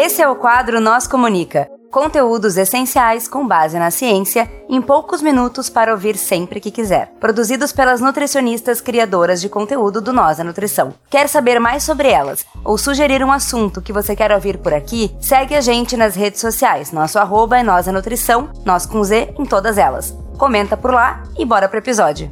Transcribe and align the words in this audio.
Esse 0.00 0.22
é 0.22 0.28
o 0.28 0.36
quadro 0.36 0.80
Nós 0.80 1.08
Comunica. 1.08 1.68
Conteúdos 1.90 2.56
essenciais 2.56 3.26
com 3.26 3.44
base 3.44 3.76
na 3.80 3.90
ciência, 3.90 4.48
em 4.68 4.80
poucos 4.80 5.20
minutos 5.20 5.68
para 5.68 5.90
ouvir 5.90 6.16
sempre 6.16 6.60
que 6.60 6.70
quiser. 6.70 7.10
Produzidos 7.18 7.72
pelas 7.72 8.00
nutricionistas 8.00 8.80
criadoras 8.80 9.40
de 9.40 9.48
conteúdo 9.48 10.00
do 10.00 10.12
Nós 10.12 10.38
a 10.38 10.44
Nutrição. 10.44 10.94
Quer 11.10 11.28
saber 11.28 11.58
mais 11.58 11.82
sobre 11.82 12.08
elas 12.08 12.46
ou 12.64 12.78
sugerir 12.78 13.24
um 13.24 13.32
assunto 13.32 13.82
que 13.82 13.92
você 13.92 14.14
quer 14.14 14.30
ouvir 14.30 14.58
por 14.58 14.72
aqui? 14.72 15.12
Segue 15.20 15.56
a 15.56 15.60
gente 15.60 15.96
nas 15.96 16.14
redes 16.14 16.40
sociais. 16.40 16.92
Nosso 16.92 17.18
arroba 17.18 17.58
é 17.58 17.64
Nós 17.64 17.88
a 17.88 17.92
Nutrição, 17.92 18.50
nós 18.64 18.86
com 18.86 19.02
Z 19.02 19.34
em 19.36 19.44
todas 19.44 19.78
elas. 19.78 20.16
Comenta 20.38 20.76
por 20.76 20.94
lá 20.94 21.24
e 21.36 21.44
bora 21.44 21.68
pro 21.68 21.80
episódio. 21.80 22.30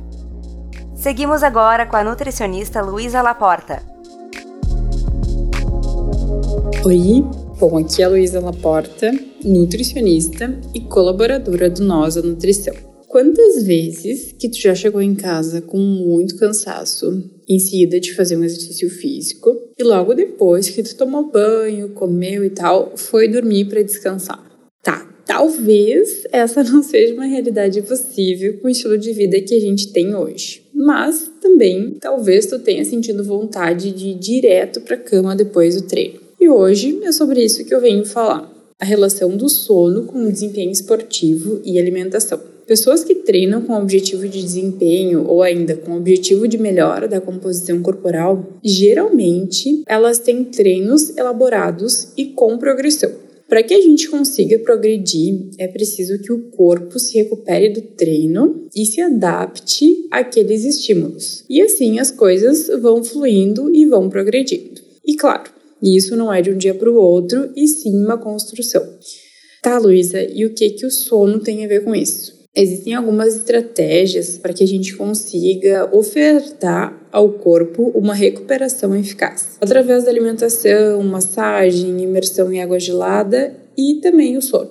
Seguimos 0.95 1.43
agora 1.43 1.85
com 1.85 1.97
a 1.97 2.05
nutricionista 2.05 2.81
Luísa 2.81 3.21
Laporta. 3.21 3.83
Oi, 6.85 7.25
bom, 7.59 7.79
aqui 7.79 8.03
é 8.03 8.05
a 8.05 8.09
Luísa 8.09 8.39
Laporta, 8.39 9.11
nutricionista 9.43 10.61
e 10.75 10.81
colaboradora 10.81 11.71
do 11.71 11.83
Nós 11.83 12.17
a 12.17 12.23
Nutrição. 12.23 12.75
Quantas 13.09 13.63
vezes 13.63 14.35
que 14.39 14.51
tu 14.51 14.61
já 14.61 14.75
chegou 14.75 15.01
em 15.01 15.15
casa 15.15 15.63
com 15.63 15.79
muito 15.79 16.37
cansaço, 16.37 17.25
em 17.49 17.59
seguida 17.59 17.99
de 17.99 18.15
fazer 18.15 18.37
um 18.37 18.45
exercício 18.45 18.91
físico, 18.91 19.57
e 19.79 19.83
logo 19.83 20.13
depois 20.13 20.69
que 20.69 20.83
tu 20.83 20.95
tomou 20.97 21.31
banho, 21.31 21.91
comeu 21.91 22.45
e 22.45 22.51
tal, 22.51 22.93
foi 22.95 23.27
dormir 23.27 23.65
para 23.67 23.83
descansar? 23.83 24.45
Tá, 24.83 25.09
talvez 25.25 26.25
essa 26.31 26.63
não 26.65 26.83
seja 26.83 27.15
uma 27.15 27.25
realidade 27.25 27.81
possível 27.81 28.59
com 28.59 28.69
o 28.69 28.71
estilo 28.71 28.99
de 28.99 29.15
vida 29.15 29.41
que 29.41 29.55
a 29.55 29.61
gente 29.61 29.93
tem 29.93 30.15
hoje. 30.15 30.63
Mas 30.75 31.31
também 31.41 31.97
talvez 31.99 32.45
tu 32.45 32.59
tenha 32.59 32.85
sentido 32.85 33.25
vontade 33.25 33.93
de 33.93 34.09
ir 34.09 34.19
direto 34.19 34.83
para 34.83 34.99
cama 34.99 35.35
depois 35.35 35.75
do 35.75 35.89
treino. 35.89 36.26
E 36.47 36.49
hoje 36.49 37.01
é 37.03 37.11
sobre 37.11 37.45
isso 37.45 37.65
que 37.65 37.75
eu 37.75 37.81
venho 37.81 38.07
falar: 38.07 38.49
a 38.79 38.85
relação 38.85 39.37
do 39.37 39.49
sono 39.49 40.05
com 40.05 40.23
o 40.23 40.31
desempenho 40.31 40.71
esportivo 40.71 41.61
e 41.65 41.77
alimentação. 41.77 42.41
Pessoas 42.65 43.03
que 43.03 43.17
treinam 43.17 43.63
com 43.63 43.75
objetivo 43.75 44.29
de 44.29 44.41
desempenho 44.41 45.27
ou 45.27 45.43
ainda 45.43 45.75
com 45.75 45.97
objetivo 45.97 46.47
de 46.47 46.57
melhora 46.57 47.09
da 47.09 47.21
composição 47.21 47.83
corporal, 47.83 48.47
geralmente 48.65 49.83
elas 49.89 50.21
têm 50.21 50.45
treinos 50.45 51.17
elaborados 51.17 52.13
e 52.17 52.27
com 52.27 52.57
progressão. 52.59 53.11
Para 53.49 53.65
que 53.65 53.75
a 53.75 53.81
gente 53.81 54.09
consiga 54.09 54.57
progredir, 54.61 55.49
é 55.59 55.67
preciso 55.67 56.17
que 56.21 56.33
o 56.33 56.49
corpo 56.51 56.97
se 57.01 57.19
recupere 57.19 57.71
do 57.71 57.81
treino 57.81 58.69
e 58.73 58.87
se 58.87 59.01
adapte 59.01 60.07
àqueles 60.13 60.65
estímulos. 60.65 61.45
E 61.51 61.61
assim 61.61 61.99
as 61.99 62.13
coisas 62.13 62.69
vão 62.81 63.03
fluindo 63.03 63.69
e 63.75 63.85
vão 63.85 64.09
progredindo. 64.09 64.87
E 65.05 65.17
claro, 65.17 65.56
e 65.83 65.97
isso 65.97 66.17
não 66.17 66.33
é 66.33 66.41
de 66.41 66.51
um 66.51 66.57
dia 66.57 66.75
para 66.75 66.91
o 66.91 66.97
outro, 66.97 67.51
e 67.57 67.67
sim 67.69 67.95
uma 68.05 68.19
construção. 68.19 68.83
Tá, 69.63 69.79
Luísa, 69.79 70.23
e 70.23 70.45
o 70.45 70.55
que, 70.55 70.71
que 70.71 70.87
o 70.87 70.91
sono 70.91 71.41
tem 71.41 71.65
a 71.65 71.69
ver 71.69 71.85
com 71.85 71.95
isso? 71.95 72.37
Existem 72.55 72.95
algumas 72.95 73.37
estratégias 73.37 74.39
para 74.39 74.55
que 74.55 74.65
a 74.65 74.67
gente 74.67 74.97
consiga 74.97 75.95
ofertar 75.95 77.07
ao 77.13 77.31
corpo 77.33 77.93
uma 77.95 78.15
recuperação 78.15 78.97
eficaz, 78.97 79.59
através 79.61 80.05
da 80.05 80.11
alimentação, 80.11 81.03
massagem, 81.03 82.01
imersão 82.03 82.51
em 82.51 82.63
água 82.63 82.81
gelada 82.81 83.55
e 83.77 84.01
também 84.01 84.39
o 84.39 84.43
sono. 84.43 84.71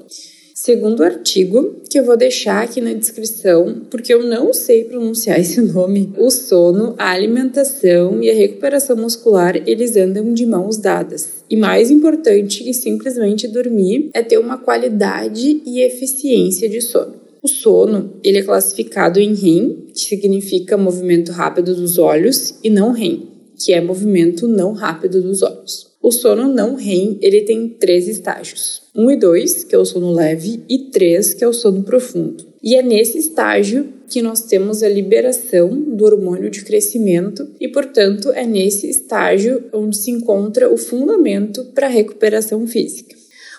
Segundo 0.66 1.04
artigo, 1.04 1.76
que 1.88 2.00
eu 2.00 2.04
vou 2.04 2.18
deixar 2.18 2.64
aqui 2.64 2.82
na 2.82 2.92
descrição, 2.92 3.84
porque 3.88 4.12
eu 4.12 4.24
não 4.24 4.52
sei 4.52 4.86
pronunciar 4.86 5.38
esse 5.40 5.62
nome, 5.62 6.12
o 6.18 6.32
sono, 6.32 6.96
a 6.98 7.12
alimentação 7.12 8.20
e 8.20 8.32
a 8.32 8.34
recuperação 8.34 8.98
muscular, 8.98 9.56
eles 9.68 9.96
andam 9.96 10.34
de 10.34 10.44
mãos 10.44 10.78
dadas. 10.78 11.44
E 11.48 11.56
mais 11.56 11.92
importante 11.92 12.64
que 12.64 12.74
simplesmente 12.74 13.48
dormir 13.48 14.10
é 14.12 14.24
ter 14.24 14.40
uma 14.40 14.58
qualidade 14.58 15.62
e 15.64 15.82
eficiência 15.82 16.68
de 16.68 16.82
sono. 16.82 17.14
O 17.44 17.48
sono, 17.48 18.14
ele 18.24 18.40
é 18.40 18.44
classificado 18.44 19.20
em 19.20 19.36
REM, 19.36 19.90
que 19.94 20.00
significa 20.00 20.76
movimento 20.76 21.32
rápido 21.32 21.76
dos 21.76 22.00
olhos, 22.00 22.56
e 22.64 22.72
não 22.72 22.92
REM, 22.92 23.28
que 23.64 23.72
é 23.72 23.80
movimento 23.80 24.48
não 24.48 24.74
rápido 24.74 25.22
dos 25.22 25.44
olhos. 25.44 25.85
O 26.06 26.12
sono 26.12 26.48
não 26.48 26.76
REM, 26.76 27.18
ele 27.20 27.42
tem 27.42 27.68
três 27.68 28.08
estágios. 28.08 28.84
1 28.96 29.10
e 29.10 29.16
2, 29.16 29.64
que 29.64 29.74
é 29.74 29.78
o 29.80 29.84
sono 29.84 30.12
leve, 30.12 30.62
e 30.70 30.78
3, 30.78 31.34
que 31.34 31.44
é 31.44 31.48
o 31.48 31.52
sono 31.52 31.82
profundo. 31.82 32.46
E 32.62 32.76
é 32.76 32.84
nesse 32.84 33.18
estágio 33.18 33.88
que 34.08 34.22
nós 34.22 34.42
temos 34.42 34.84
a 34.84 34.88
liberação 34.88 35.68
do 35.68 36.06
hormônio 36.06 36.52
de 36.52 36.64
crescimento 36.64 37.50
e, 37.60 37.68
portanto, 37.68 38.30
é 38.34 38.46
nesse 38.46 38.88
estágio 38.88 39.64
onde 39.74 39.98
se 39.98 40.12
encontra 40.12 40.72
o 40.72 40.78
fundamento 40.78 41.66
para 41.74 41.88
a 41.88 41.90
recuperação 41.90 42.68
física. 42.68 43.16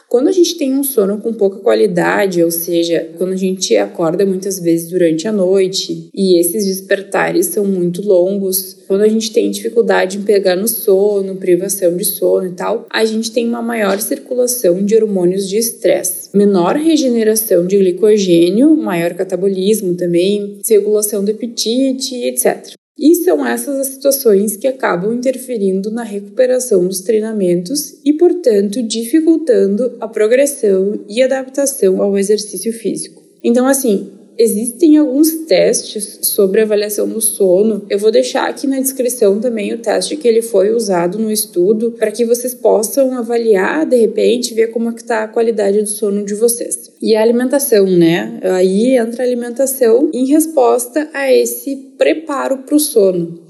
Quando 0.09 0.29
a 0.29 0.33
gente 0.33 0.57
tem 0.57 0.73
um 0.73 0.85
sono 0.85 1.19
com 1.19 1.33
pouca 1.33 1.59
qualidade, 1.59 2.43
ou 2.43 2.51
seja, 2.51 3.11
quando 3.19 3.33
a 3.33 3.37
gente 3.37 3.77
acorda 3.77 4.25
muitas 4.25 4.61
vezes 4.61 4.89
durante 4.89 5.27
a 5.27 5.33
noite 5.33 6.09
e 6.15 6.39
esses 6.39 6.65
despertares 6.65 7.47
são 7.47 7.65
muito 7.65 8.03
longos, 8.03 8.77
quando 8.87 9.01
a 9.01 9.09
gente 9.09 9.33
tem 9.33 9.51
dificuldade 9.51 10.19
em 10.19 10.23
pegar 10.23 10.55
no 10.55 10.69
sono, 10.69 11.35
privação 11.37 11.97
de 11.97 12.05
sono 12.05 12.47
e 12.47 12.53
tal, 12.53 12.87
a 12.89 13.05
gente 13.05 13.33
tem 13.33 13.49
uma 13.49 13.61
maior 13.61 13.99
circulação 13.99 14.85
de 14.85 14.95
hormônios 14.95 15.49
de 15.49 15.57
estresse, 15.57 16.31
menor 16.37 16.77
regeneração 16.77 17.67
de 17.67 17.77
glicogênio, 17.77 18.77
maior 18.77 19.13
catabolismo 19.15 19.97
também, 19.97 20.61
regulação 20.69 21.25
do 21.25 21.33
apetite, 21.33 22.15
etc. 22.15 22.77
E 22.99 23.15
são 23.17 23.47
essas 23.47 23.79
as 23.79 23.89
situações 23.89 24.57
que 24.57 24.67
acabam 24.67 25.13
interferindo 25.13 25.91
na 25.91 26.03
recuperação 26.03 26.87
dos 26.87 27.01
treinamentos 27.01 28.01
e, 28.03 28.15
portanto, 28.15 28.83
dificultando 28.83 29.97
a 30.01 30.09
progressão 30.09 31.05
e 31.07 31.23
adaptação 31.23 32.01
ao 32.01 32.17
exercício 32.17 32.73
físico. 32.73 33.23
Então, 33.45 33.67
assim, 33.67 34.16
Existem 34.39 34.99
alguns 34.99 35.31
testes 35.47 36.19
sobre 36.23 36.61
avaliação 36.61 37.09
do 37.09 37.21
sono. 37.21 37.87
Eu 37.89 37.99
vou 37.99 38.11
deixar 38.11 38.49
aqui 38.49 38.67
na 38.67 38.81
descrição 38.81 39.41
também 39.41 39.73
o 39.73 39.79
teste 39.79 40.17
que 40.17 40.29
ele 40.29 40.43
foi 40.43 40.75
usado 40.75 41.19
no 41.19 41.31
estudo 41.31 41.93
para 41.93 42.11
que 42.11 42.25
vocês 42.25 42.55
possam 42.55 43.17
avaliar 43.17 43.87
de 43.87 43.97
repente, 43.97 44.55
ver 44.55 44.69
como 44.69 44.91
é 44.91 44.93
que 44.93 45.01
está 45.01 45.25
a 45.25 45.29
qualidade 45.29 45.81
do 45.81 45.89
sono 45.89 46.25
de 46.25 46.35
vocês. 46.35 46.93
E 47.01 47.17
a 47.17 47.23
alimentação, 47.23 47.87
né? 47.87 48.39
Aí 48.43 48.97
entra 48.97 49.23
a 49.23 49.27
alimentação 49.27 50.11
em 50.13 50.27
resposta 50.27 51.09
a 51.13 51.33
esse 51.33 51.77
preparo 51.97 52.59
para 52.59 52.77
o 52.77 52.81
sono. 52.81 53.41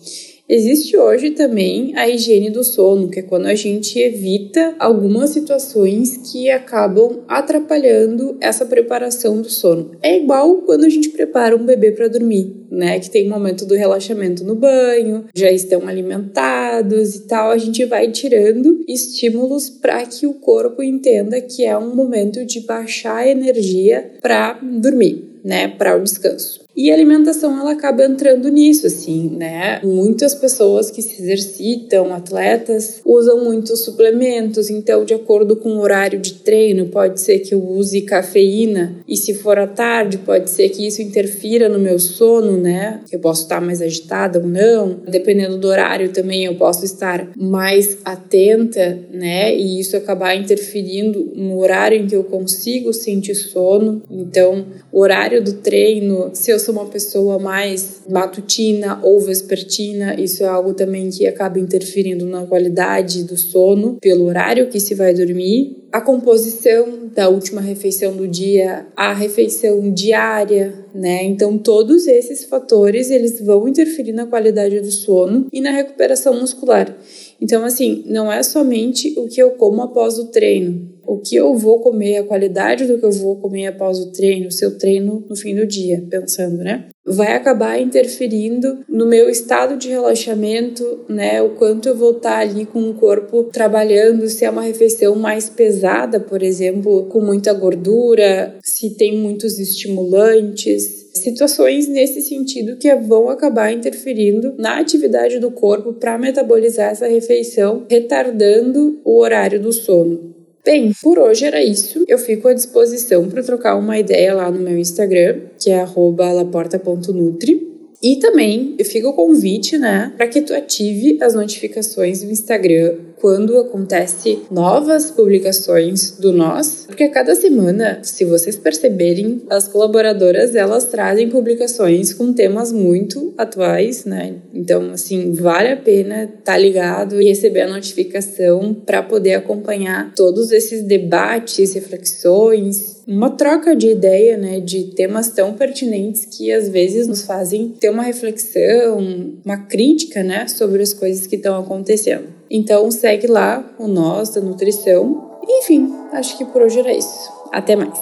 Existe 0.48 0.96
hoje 0.96 1.30
também 1.30 1.92
a 1.96 2.08
higiene 2.08 2.50
do 2.50 2.62
sono, 2.62 3.10
que 3.10 3.18
é 3.18 3.22
quando 3.22 3.46
a 3.46 3.54
gente 3.56 3.98
evita 3.98 4.76
algumas 4.78 5.30
situações 5.30 6.16
que 6.18 6.48
acabam 6.48 7.24
atrapalhando 7.26 8.36
essa 8.40 8.64
preparação 8.64 9.42
do 9.42 9.50
sono. 9.50 9.96
É 10.00 10.16
igual 10.16 10.58
quando 10.58 10.84
a 10.84 10.88
gente 10.88 11.08
prepara 11.08 11.56
um 11.56 11.66
bebê 11.66 11.90
para 11.90 12.06
dormir, 12.06 12.64
né? 12.70 12.98
Que 12.98 13.10
tem 13.10 13.26
o 13.26 13.30
momento 13.30 13.64
do 13.64 13.74
relaxamento 13.74 14.44
no 14.44 14.54
banho, 14.54 15.24
já 15.34 15.50
estão 15.50 15.86
alimentados 15.86 17.14
e 17.14 17.20
tal. 17.22 17.50
A 17.50 17.58
gente 17.58 17.84
vai 17.84 18.10
tirando 18.10 18.84
estímulos 18.88 19.68
para 19.68 20.04
que 20.06 20.26
o 20.26 20.34
corpo 20.34 20.82
entenda 20.82 21.40
que 21.40 21.64
é 21.64 21.76
um 21.76 21.94
momento 21.94 22.44
de 22.44 22.60
baixar 22.60 23.26
energia 23.26 24.12
para 24.20 24.58
dormir, 24.62 25.40
né? 25.44 25.68
Para 25.68 25.96
o 25.96 26.02
descanso. 26.02 26.66
E 26.76 26.90
a 26.90 26.94
alimentação 26.94 27.58
ela 27.58 27.72
acaba 27.72 28.04
entrando 28.04 28.50
nisso, 28.50 28.86
assim, 28.86 29.30
né? 29.30 29.80
Muitas 29.82 30.34
pessoas 30.34 30.90
que 30.90 31.00
se 31.00 31.22
exercitam, 31.22 32.12
atletas, 32.12 33.00
usam 33.02 33.42
muitos 33.42 33.82
suplementos, 33.82 34.68
então, 34.68 35.02
de 35.02 35.14
acordo 35.14 35.56
com 35.56 35.70
o 35.70 35.80
horário 35.80 36.18
de 36.18 36.34
treino, 36.34 36.88
pode 36.88 37.22
ser 37.22 37.38
que 37.38 37.54
eu 37.54 37.66
use 37.66 38.02
cafeína, 38.02 38.98
e 39.08 39.16
se 39.16 39.32
for 39.32 39.58
à 39.58 39.66
tarde, 39.66 40.18
pode 40.18 40.50
ser 40.50 40.68
que 40.68 40.86
isso 40.86 41.00
interfira 41.00 41.66
no 41.66 41.78
meu 41.78 41.98
sono, 41.98 42.58
né? 42.66 43.00
Eu 43.12 43.20
posso 43.20 43.42
estar 43.42 43.60
mais 43.60 43.80
agitada 43.80 44.40
ou 44.40 44.46
não, 44.46 45.00
dependendo 45.08 45.56
do 45.56 45.68
horário 45.68 46.08
também, 46.08 46.44
eu 46.44 46.56
posso 46.56 46.84
estar 46.84 47.30
mais 47.36 47.98
atenta, 48.04 48.98
né? 49.12 49.56
E 49.56 49.78
isso 49.78 49.96
acabar 49.96 50.34
interferindo 50.34 51.32
no 51.36 51.60
horário 51.60 51.96
em 51.96 52.08
que 52.08 52.16
eu 52.16 52.24
consigo 52.24 52.92
sentir 52.92 53.36
sono. 53.36 54.02
Então, 54.10 54.66
o 54.90 55.00
horário 55.00 55.42
do 55.42 55.52
treino, 55.52 56.30
se 56.32 56.50
eu 56.50 56.58
sou 56.58 56.74
uma 56.74 56.86
pessoa 56.86 57.38
mais 57.38 58.02
matutina 58.10 58.98
ou 59.00 59.20
vespertina, 59.20 60.20
isso 60.20 60.42
é 60.42 60.48
algo 60.48 60.74
também 60.74 61.08
que 61.08 61.24
acaba 61.24 61.60
interferindo 61.60 62.26
na 62.26 62.44
qualidade 62.46 63.22
do 63.22 63.36
sono, 63.36 63.96
pelo 64.00 64.24
horário 64.24 64.66
que 64.68 64.80
se 64.80 64.94
vai 64.94 65.14
dormir. 65.14 65.85
A 65.96 66.00
composição 66.02 67.08
da 67.14 67.30
última 67.30 67.62
refeição 67.62 68.14
do 68.14 68.28
dia, 68.28 68.86
a 68.94 69.14
refeição 69.14 69.90
diária, 69.90 70.84
né? 70.94 71.24
Então 71.24 71.56
todos 71.56 72.06
esses 72.06 72.44
fatores 72.44 73.10
eles 73.10 73.40
vão 73.40 73.66
interferir 73.66 74.12
na 74.12 74.26
qualidade 74.26 74.78
do 74.78 74.90
sono 74.90 75.46
e 75.50 75.58
na 75.58 75.70
recuperação 75.70 76.38
muscular. 76.38 76.94
Então 77.40 77.64
assim, 77.64 78.04
não 78.04 78.30
é 78.30 78.42
somente 78.42 79.18
o 79.18 79.26
que 79.26 79.40
eu 79.42 79.52
como 79.52 79.80
após 79.80 80.18
o 80.18 80.26
treino, 80.26 80.86
o 81.06 81.18
que 81.18 81.36
eu 81.36 81.54
vou 81.54 81.80
comer, 81.80 82.18
a 82.18 82.24
qualidade 82.24 82.84
do 82.84 82.98
que 82.98 83.04
eu 83.04 83.12
vou 83.12 83.36
comer 83.36 83.68
após 83.68 83.98
o 83.98 84.12
treino, 84.12 84.50
seu 84.50 84.76
treino 84.76 85.24
no 85.28 85.36
fim 85.36 85.54
do 85.54 85.66
dia, 85.66 86.04
pensando, 86.10 86.58
né? 86.58 86.86
Vai 87.08 87.34
acabar 87.34 87.80
interferindo 87.80 88.80
no 88.88 89.06
meu 89.06 89.30
estado 89.30 89.76
de 89.76 89.88
relaxamento, 89.88 91.04
né? 91.08 91.40
O 91.40 91.50
quanto 91.50 91.88
eu 91.88 91.96
vou 91.96 92.16
estar 92.16 92.38
ali 92.38 92.66
com 92.66 92.90
o 92.90 92.94
corpo 92.94 93.44
trabalhando, 93.44 94.28
se 94.28 94.44
é 94.44 94.50
uma 94.50 94.62
refeição 94.62 95.14
mais 95.14 95.48
pesada, 95.48 96.18
por 96.18 96.42
exemplo, 96.42 97.04
com 97.04 97.20
muita 97.20 97.52
gordura, 97.52 98.56
se 98.64 98.96
tem 98.96 99.16
muitos 99.16 99.58
estimulantes, 99.58 101.06
situações 101.14 101.88
nesse 101.88 102.20
sentido 102.22 102.76
que 102.76 102.94
vão 102.96 103.28
acabar 103.28 103.72
interferindo 103.72 104.54
na 104.58 104.78
atividade 104.78 105.38
do 105.38 105.50
corpo 105.50 105.92
para 105.94 106.18
metabolizar 106.18 106.90
essa 106.90 107.06
refeição, 107.06 107.86
retardando 107.88 109.00
o 109.04 109.18
horário 109.20 109.60
do 109.60 109.72
sono. 109.72 110.35
Bem, 110.66 110.90
por 111.00 111.16
hoje 111.16 111.44
era 111.44 111.62
isso. 111.62 112.04
Eu 112.08 112.18
fico 112.18 112.48
à 112.48 112.52
disposição 112.52 113.28
para 113.28 113.40
trocar 113.40 113.76
uma 113.76 114.00
ideia 114.00 114.34
lá 114.34 114.50
no 114.50 114.58
meu 114.58 114.76
Instagram, 114.76 115.42
que 115.62 115.70
é 115.70 115.86
laporta.nutri. 116.32 117.64
E 118.02 118.16
também 118.16 118.76
fica 118.84 119.08
o 119.08 119.12
convite, 119.12 119.78
né, 119.78 120.12
para 120.16 120.26
que 120.26 120.42
tu 120.42 120.52
ative 120.52 121.22
as 121.22 121.34
notificações 121.34 122.22
do 122.22 122.32
Instagram 122.32 122.96
quando 123.20 123.58
acontece 123.58 124.42
novas 124.50 125.10
publicações 125.10 126.12
do 126.18 126.32
Nós, 126.32 126.84
porque 126.86 127.04
a 127.04 127.10
cada 127.10 127.34
semana, 127.34 128.00
se 128.02 128.24
vocês 128.24 128.56
perceberem, 128.56 129.42
as 129.50 129.68
colaboradoras 129.68 130.54
elas 130.54 130.84
trazem 130.84 131.28
publicações 131.28 132.12
com 132.12 132.32
temas 132.32 132.72
muito 132.72 133.34
atuais, 133.36 134.04
né? 134.04 134.36
Então, 134.54 134.90
assim, 134.90 135.32
vale 135.32 135.68
a 135.68 135.76
pena 135.76 136.24
estar 136.24 136.52
tá 136.52 136.58
ligado 136.58 137.20
e 137.20 137.28
receber 137.28 137.62
a 137.62 137.68
notificação 137.68 138.74
para 138.74 139.02
poder 139.02 139.34
acompanhar 139.34 140.12
todos 140.14 140.52
esses 140.52 140.82
debates, 140.82 141.74
reflexões, 141.74 142.96
uma 143.06 143.30
troca 143.30 143.76
de 143.76 143.88
ideia, 143.88 144.36
né, 144.36 144.58
de 144.58 144.84
temas 144.94 145.28
tão 145.28 145.54
pertinentes 145.54 146.24
que 146.24 146.52
às 146.52 146.68
vezes 146.68 147.06
nos 147.06 147.22
fazem 147.22 147.68
ter 147.78 147.88
uma 147.88 148.02
reflexão, 148.02 148.98
uma 149.44 149.58
crítica, 149.58 150.24
né, 150.24 150.48
sobre 150.48 150.82
as 150.82 150.92
coisas 150.92 151.26
que 151.26 151.36
estão 151.36 151.58
acontecendo. 151.58 152.35
Então 152.50 152.90
segue 152.90 153.26
lá 153.26 153.64
o 153.78 153.88
Nós 153.88 154.30
da 154.30 154.40
Nutrição. 154.40 155.38
Enfim, 155.48 155.92
acho 156.12 156.38
que 156.38 156.44
por 156.44 156.62
hoje 156.62 156.78
era 156.78 156.92
isso. 156.92 157.30
Até 157.52 157.74
mais. 157.74 157.98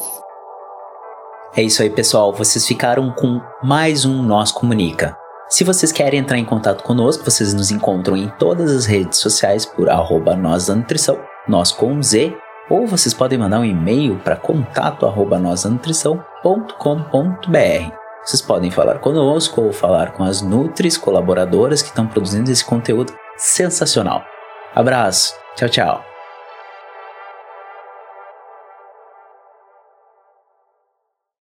É 1.56 1.62
isso 1.62 1.82
aí, 1.82 1.90
pessoal. 1.90 2.32
Vocês 2.32 2.66
ficaram 2.66 3.12
com 3.12 3.40
mais 3.62 4.04
um 4.04 4.22
Nós 4.22 4.50
Comunica. 4.50 5.16
Se 5.48 5.62
vocês 5.62 5.92
querem 5.92 6.20
entrar 6.20 6.38
em 6.38 6.44
contato 6.44 6.82
conosco, 6.82 7.24
vocês 7.24 7.54
nos 7.54 7.70
encontram 7.70 8.16
em 8.16 8.28
todas 8.38 8.70
as 8.72 8.86
redes 8.86 9.18
sociais 9.18 9.64
por 9.64 9.88
arroba 9.88 10.34
Nós 10.34 10.66
da 10.66 10.74
Nutrição, 10.74 11.18
nós 11.46 11.70
com 11.70 12.02
Z, 12.02 12.34
ou 12.68 12.86
vocês 12.86 13.14
podem 13.14 13.38
mandar 13.38 13.60
um 13.60 13.64
e-mail 13.64 14.18
para 14.18 14.36
contato 14.36 15.06
arroba 15.06 15.38
Vocês 18.24 18.42
podem 18.42 18.70
falar 18.70 18.98
conosco 18.98 19.60
ou 19.62 19.72
falar 19.72 20.12
com 20.12 20.24
as 20.24 20.42
Nutris 20.42 20.96
colaboradoras 20.96 21.82
que 21.82 21.90
estão 21.90 22.06
produzindo 22.06 22.50
esse 22.50 22.64
conteúdo 22.64 23.12
sensacional. 23.36 24.33
Abraço. 24.74 25.34
Tchau, 25.56 25.68
tchau. 25.68 26.13